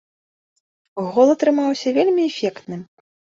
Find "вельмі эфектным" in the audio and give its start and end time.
1.99-2.81